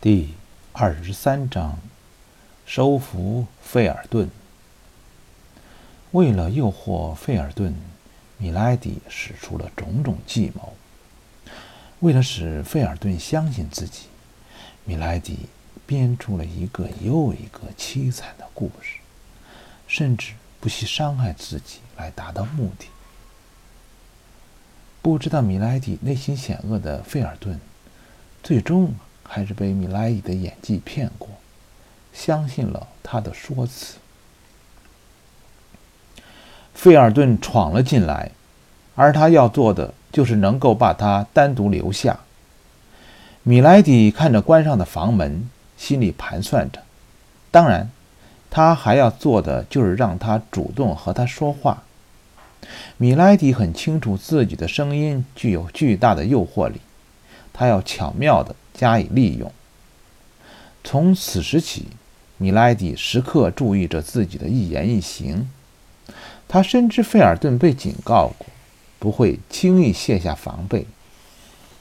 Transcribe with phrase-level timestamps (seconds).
[0.00, 0.34] 第
[0.70, 1.76] 二十三章，
[2.64, 4.30] 收服费尔顿。
[6.12, 7.74] 为了诱惑费尔顿，
[8.36, 10.74] 米莱迪使出了种种计谋。
[11.98, 14.02] 为了使费尔顿相信自己，
[14.84, 15.48] 米莱迪
[15.84, 19.00] 编出了一个又一个凄惨的故事，
[19.88, 22.86] 甚至不惜伤害自己来达到目的。
[25.02, 27.58] 不知道米莱迪内心险恶的费尔顿，
[28.44, 28.94] 最终
[29.28, 31.28] 还是被米莱迪的演技骗过，
[32.12, 33.98] 相信了他的说辞。
[36.74, 38.30] 费尔顿闯了进来，
[38.96, 42.20] 而他要做的就是能够把他单独留下。
[43.42, 46.82] 米莱迪看着关上的房门，心里盘算着：
[47.50, 47.90] 当然，
[48.50, 51.82] 他还要做的就是让他主动和他说话。
[52.96, 56.80] 米莱迪很清楚自己的声音具有巨大的诱惑力，
[57.52, 59.52] 他要巧妙地加以利用。
[60.84, 61.88] 从此时起，
[62.38, 65.50] 米莱迪时刻注意着自己的一言一行。
[66.46, 68.46] 他深知费尔顿被警告过，
[68.98, 70.86] 不会轻易卸下防备，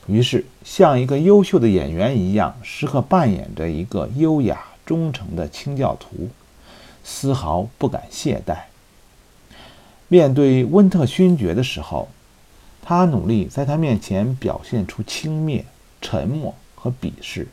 [0.07, 6.29] 于是像一个优秀的演员一样，时刻扮演着一个优雅忠诚的清教徒，
[7.03, 8.57] 丝毫不敢懈怠。
[10.09, 12.09] 面对温特勋爵的时候，
[12.81, 15.63] 他努力在他面前表现出轻蔑、
[16.01, 16.55] 沉默
[16.87, 17.47] 和鄙视。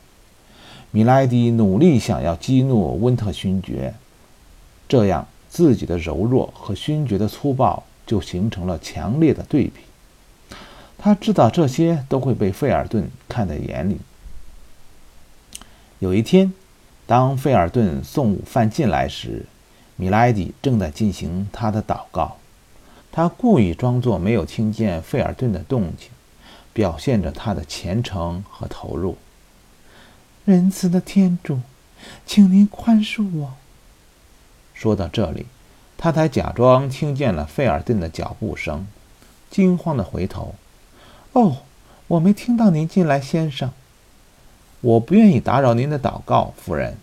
[0.92, 3.94] 米莱迪努力想要激怒温特勋爵，
[4.88, 9.80] 这样自己的柔弱和勋爵的粗暴就形成了强烈的对比。
[10.96, 13.98] 他知道这些都会被费尔顿看在眼里。
[15.98, 16.52] 有一天，
[17.06, 19.46] 当费尔顿送午饭进来时，
[19.96, 22.36] 米莱迪正在进行他的祷告。
[23.10, 26.08] 他故意装作没有听见费尔顿的动静，
[26.72, 29.16] 表现着他的虔诚和投入。
[30.44, 31.60] 仁慈的天主，
[32.26, 33.54] 请您宽恕我。
[34.74, 35.46] 说到这里，
[35.96, 38.86] 他才假装听见了费尔顿的脚步声，
[39.50, 40.54] 惊慌地回头
[41.32, 41.62] ：“哦，
[42.08, 43.72] 我没听到您进来，先生。
[44.82, 46.98] 我不愿意打扰您的祷告，夫人。”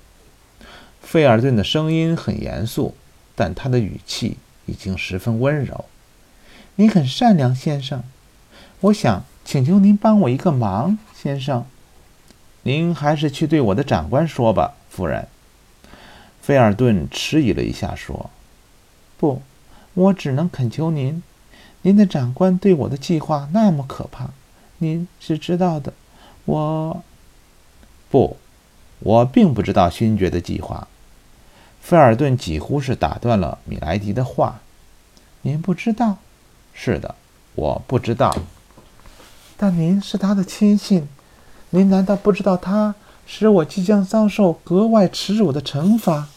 [1.02, 2.94] 费尔顿的声音很严肃，
[3.36, 4.38] 但他的语气
[4.68, 5.86] 已经十分温柔。
[6.76, 8.04] 您很善良，先生。
[8.82, 11.66] 我想请求您帮我一个忙，先生。
[12.64, 15.28] 您还是去对我的长官说吧，夫人。
[16.42, 18.30] 菲尔顿迟疑了一下，说
[19.18, 19.42] ：“不，
[19.94, 21.24] 我只能恳求您。
[21.84, 24.30] 您的长官对我的计划那么可怕，
[24.78, 25.94] 您是知道的。
[26.46, 27.04] 我……
[28.10, 28.38] 不，
[29.00, 30.88] 我并不知道勋爵的计划。”
[31.82, 34.62] 菲尔顿几乎是打断了米莱迪的话
[35.42, 36.18] ：“您不知道？”
[36.74, 37.16] 是的，
[37.56, 38.36] 我不知道。
[39.58, 41.08] 但您是他的亲信，
[41.72, 42.96] 您难道不知道他
[43.26, 46.28] 使我即将遭受格外耻辱的惩罚？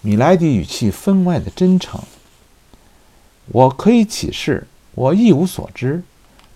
[0.00, 2.02] 米莱迪语气分外的真诚。
[3.46, 6.02] 我可以起誓，我一无所知，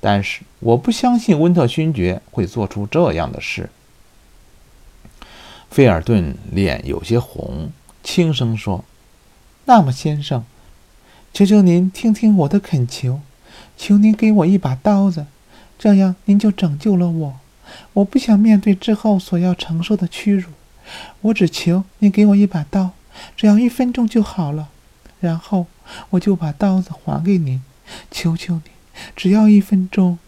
[0.00, 3.68] 但是我不相信温特勋爵会做出这样的事。
[5.70, 7.70] 菲尔顿脸有些红，
[8.02, 8.84] 轻声说
[9.66, 10.44] ：“那么，先生。”
[11.34, 13.20] 求求您听听我的恳求，
[13.76, 15.26] 求您给我一把刀子，
[15.78, 17.36] 这样您就拯救了我。
[17.92, 20.50] 我不想面对之后所要承受的屈辱，
[21.20, 22.90] 我只求您给我一把刀，
[23.36, 24.68] 只要一分钟就好了，
[25.20, 25.66] 然后
[26.10, 27.62] 我就把刀子还给您。
[28.10, 28.62] 求求您，
[29.16, 30.18] 只要一分钟，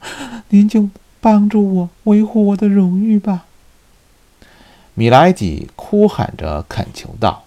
[0.49, 0.89] 您就
[1.21, 3.45] 帮助我维护我的荣誉吧。
[4.95, 7.45] 米莱迪哭喊着恳求道：“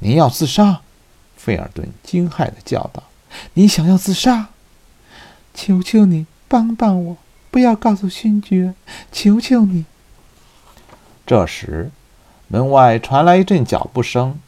[0.00, 0.80] 您要自杀？”
[1.36, 3.02] 费尔顿惊骇地叫道
[3.54, 4.48] ：“你想要自杀？
[5.54, 7.16] 求求你帮帮我，
[7.58, 8.72] 不要告诉勋爵！
[9.10, 9.84] 求求你！”
[11.26, 11.90] 这时，
[12.46, 14.38] 门外传来一阵脚步声，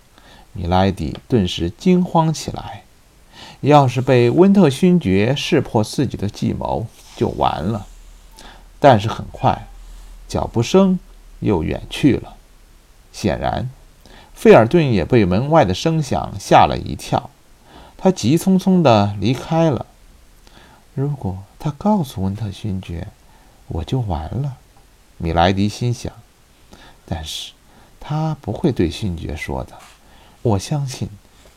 [0.52, 2.84] 米莱迪顿时惊慌起来。
[3.62, 7.88] 要是被温特勋爵识破自己的计谋，就完了。
[8.78, 9.66] 但是很快，
[10.28, 11.00] 脚步声
[11.40, 12.36] 又远去了。
[13.12, 13.68] 显然。
[14.32, 17.30] 费尔顿也被门外的声响吓了一跳，
[17.98, 19.86] 他急匆匆地离开了。
[21.00, 23.08] 如果他告诉温特勋爵，
[23.68, 24.58] 我就完了，
[25.16, 26.12] 米莱迪心想。
[27.06, 27.52] 但是，
[27.98, 29.72] 他不会对勋爵说的。
[30.42, 31.08] 我相信，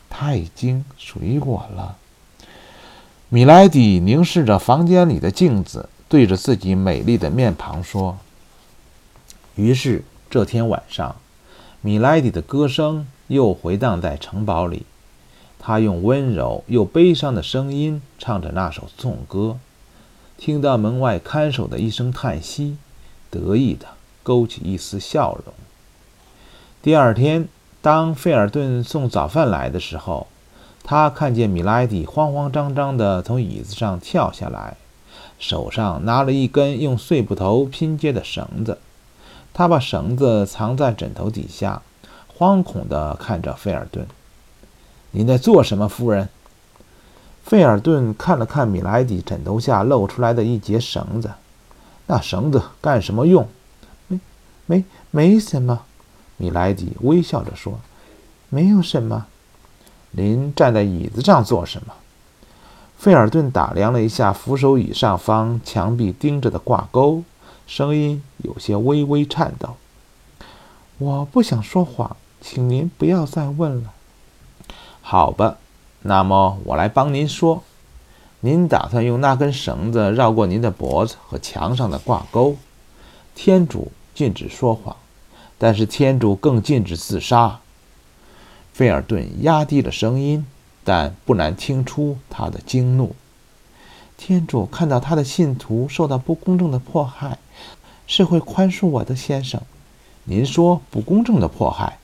[0.08, 1.98] 他已经属于我了。
[3.28, 8.16] 米莱迪凝视着房间里的镜子，对着自己美丽的面庞说
[9.56, 11.16] ：“于是这天晚上。”
[11.82, 14.86] 米莱迪的歌声又回荡在城堡里，
[15.66, 19.56] 他用温柔又悲伤的声音唱着那首颂歌。
[20.36, 22.76] 听到门外看守的一声叹息，
[23.30, 23.86] 得意的
[24.22, 25.54] 勾起一丝笑容。
[26.82, 27.48] 第二天，
[27.80, 30.26] 当费尔顿送早饭来的时候，
[30.82, 34.76] 他看见米莱迪慌慌张张地从椅子上跳下来，
[35.38, 38.76] 手上拿了一根用碎布头拼接的绳子。
[39.54, 41.80] 他把绳子藏在枕头底下，
[42.36, 44.06] 惶恐地看着费尔顿
[45.14, 46.28] ：“你在做什么，夫人？”
[47.42, 51.30] 费尔顿看了看米莱迪枕头下露出来的一截绳子，
[52.06, 53.48] 那绳子干什么用？
[54.08, 54.20] 没，
[54.66, 55.82] 没，没什么。
[56.36, 57.80] 米莱迪微笑着说
[58.48, 59.26] ：“没有什么。”
[60.12, 61.94] 您站在椅子上做什么？
[62.96, 67.22] 费尔顿打量了一下扶手椅上方墙壁钉着的挂钩，
[67.66, 69.76] 声音有些微微颤抖
[70.96, 73.92] ：“我不想说谎，请您不要再问了。”
[75.06, 75.58] 好吧。
[76.00, 77.62] 那么我来帮您说，
[78.40, 82.56] 您打算用那根绳子绕过您的脖子和墙上的挂钩。
[83.34, 84.96] 天主禁止说谎，
[85.58, 87.60] 但是天主更禁止自杀。
[88.72, 90.46] 费尔顿压低了声音，
[90.82, 93.14] 但不难听出他的惊怒。
[94.16, 97.38] 天主看到他的信徒受到不公正的迫害，
[98.06, 99.60] 是会宽恕我的，先生。
[100.24, 101.98] 您说不公正的迫害？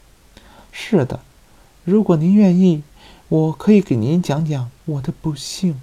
[0.70, 1.20] 是的，
[1.85, 2.82] 如果您愿意。
[3.31, 5.81] 我可以给您讲讲我的不幸。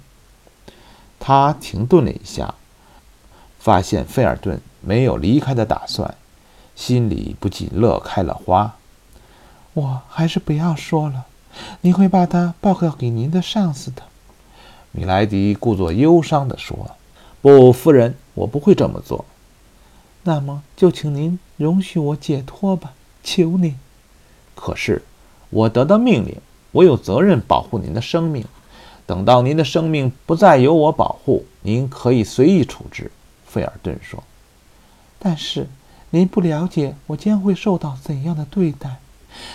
[1.18, 2.54] 他停顿了一下，
[3.58, 6.14] 发现费尔顿没有离开的打算，
[6.76, 8.76] 心里不禁乐开了花。
[9.72, 11.24] 我还是不要说了，
[11.80, 14.02] 你会把他报告给您的上司的。
[14.92, 16.96] 米莱迪故作忧伤地说
[17.40, 19.24] ：“不，夫人，我不会这么做。”
[20.24, 22.92] 那么就请您容许我解脱吧，
[23.24, 23.78] 求您。
[24.54, 25.02] 可是，
[25.48, 26.36] 我得到命令。
[26.72, 28.44] 我有责任保护您的生命，
[29.06, 33.10] 等到您的生命不再由我保护，您可以随意处置。”
[33.46, 34.22] 费尔顿说。
[35.18, 35.66] “但是
[36.10, 38.98] 您不了解我将会受到怎样的对待。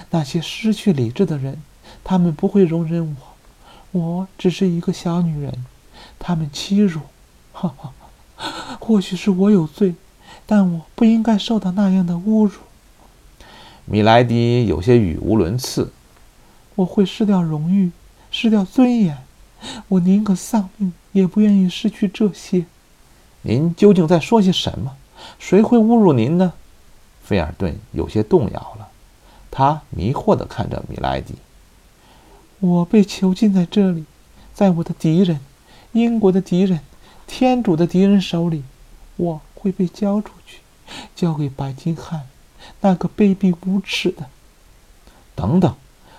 [0.10, 1.62] 那些失去理智的人，
[2.04, 4.00] 他们不会容忍我。
[4.00, 5.66] 我只是一个小女人，
[6.18, 7.02] 他们欺辱。
[7.52, 7.94] 哈哈，
[8.80, 9.94] 或许是我有罪，
[10.46, 12.54] 但我不应该受到那样的侮辱。”
[13.86, 15.92] 米莱迪有些语无伦次。
[16.76, 17.92] 我会失掉荣誉，
[18.32, 19.18] 失掉尊严，
[19.88, 22.66] 我宁可丧命，也不愿意失去这些。
[23.44, 24.96] 您究竟在说些什么？
[25.38, 26.54] 谁会侮辱您呢？
[27.24, 28.90] 菲尔顿有些动摇了，
[29.52, 31.36] 他迷惑地看着米莱迪。
[32.60, 34.06] 我被囚禁在这里，
[34.54, 35.40] 在我的敌人——
[35.94, 36.80] 英国的敌人、
[37.28, 38.64] 天主的敌人手里，
[39.18, 40.60] 我会被交出去，
[41.16, 42.24] 交给白金汉，
[42.82, 44.28] 那个卑鄙无耻的。
[45.36, 45.76] 等等。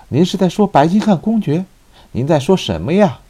[0.09, 1.65] 您是在说白金汉公爵？
[2.13, 3.21] 您在说什么呀？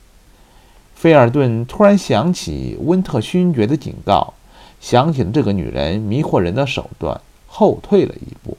[0.94, 4.34] 菲尔顿突然想起温特勋爵的警告，
[4.80, 8.56] 想起了这个女人迷惑人的手段，后退了一步。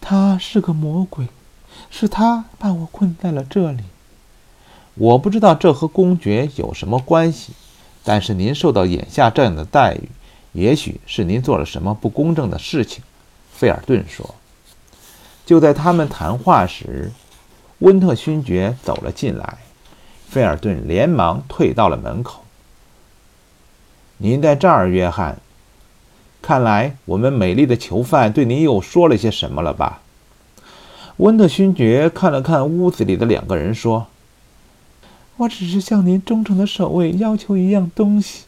[0.00, 1.28] 他是个魔鬼，
[1.90, 3.82] 是他把我困在了这里。
[4.94, 7.52] 我不知道这和公爵有什么关系，
[8.04, 10.08] 但是您受到眼下这样的待遇，
[10.52, 13.02] 也许是您做了什么不公正的事情。”
[13.52, 14.34] 菲尔顿说。
[15.50, 17.10] 就在他们谈话时，
[17.80, 19.58] 温特勋爵走了进来。
[20.28, 22.44] 费尔顿连忙退到了门口。
[24.18, 25.40] “您在这儿，约翰？
[26.40, 30.02] 看来我们美丽的囚犯对您又说了些什么了吧？”
[31.18, 34.06] 温特勋爵看了看屋子里的两个人，说
[35.38, 38.44] ：“我只是向您忠诚的守卫要求一样东西。”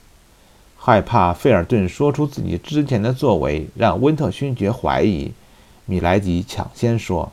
[0.78, 5.32] 害怕费尔顿说出自己之前的作为，让温特勋爵怀疑。
[5.84, 7.32] 米莱迪抢先说：“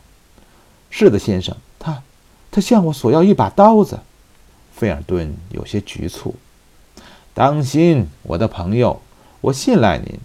[0.89, 2.01] 是的，先生，他，
[2.49, 3.99] 他向我索要一把刀子。”
[4.75, 6.35] 费尔顿有些局促。
[7.33, 9.01] “当心，我的朋友，
[9.41, 10.19] 我信赖您，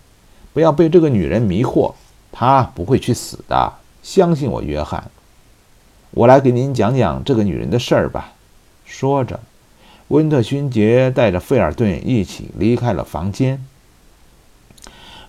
[0.52, 1.94] 不要被这个女人迷惑，
[2.32, 5.10] 她不会去死的，相信我，约翰。
[6.12, 8.32] 我来给您讲讲这个女人的事儿吧。”
[8.86, 9.40] 说着，
[10.08, 13.64] 温特勋爵带着费尔顿一起离开了房间。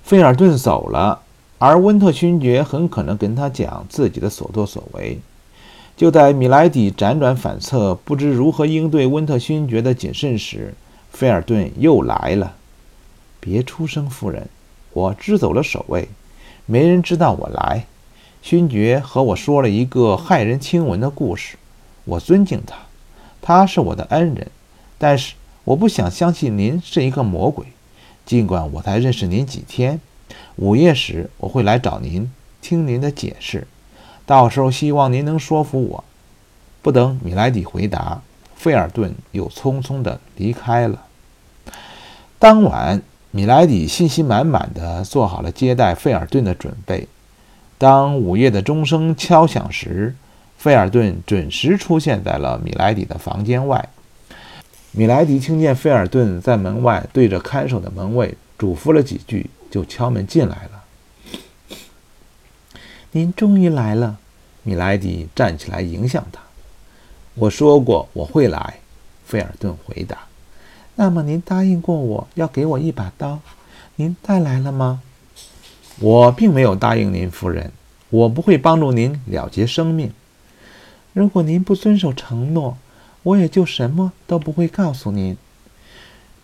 [0.04, 1.24] 费尔顿走了。
[1.58, 5.20] 而温特勋爵很可能跟他讲自己的所作所为。
[5.98, 10.74] 就在米莱迪辗转反侧，不知如何应对温特勋爵的谨慎时，
[11.12, 12.56] 菲尔顿又来了。
[13.40, 14.50] 别出声，夫人，
[14.92, 16.10] 我支走了守卫，
[16.66, 17.86] 没人知道我来。
[18.42, 21.56] 勋爵和我说了一个骇人听闻的故事，
[22.04, 22.76] 我尊敬他，
[23.42, 24.52] 他是我的恩人，
[24.98, 27.66] 但是我不想相信您是一个魔鬼，
[28.26, 30.02] 尽管我才认识您几天。
[30.56, 33.68] 午夜时我会来找您，听您的解释。
[34.26, 36.04] 到时候希望您能说服我。
[36.82, 38.22] 不等米莱迪回答，
[38.56, 41.04] 费尔顿又匆匆地离开了。
[42.40, 43.02] 当晚，
[43.32, 47.08] 米莱迪信心满满的做好了接待费尔顿的准备。
[47.78, 50.16] 当午夜的钟声敲响时，
[50.58, 53.90] 费尔顿准时出现在了米莱迪的房间外。
[54.92, 60.86] 米莱迪听见费尔顿在门外对着看守的门卫嘱咐了几句，就敲门进来了。
[63.12, 64.18] 您终于来了，
[64.64, 66.40] 米莱迪站起来迎向他。
[67.34, 68.80] 我说过我会来，
[69.26, 70.20] 费尔顿回答。
[70.96, 73.42] 那么您答应过我要给我一把刀，
[73.98, 75.02] 您带来了吗？
[76.00, 77.74] 我并没有答应您，夫人，
[78.10, 80.14] 我不会帮助您了结生命。
[81.12, 82.78] 如果您不遵守承诺，
[83.24, 85.36] 我也就什么都不会告诉您。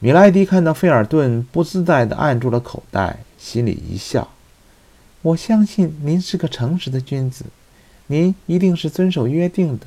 [0.04, 4.28] 米莱迪看到费尔顿不自在地按住了口袋，心里一笑。
[5.22, 7.46] 我相信您是个诚实的君子，
[8.08, 9.86] 您一定是遵守约定的。